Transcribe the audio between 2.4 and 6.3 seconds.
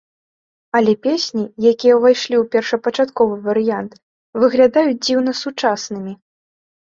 першапачатковы варыянт, выглядаюць дзіўна сучаснымі.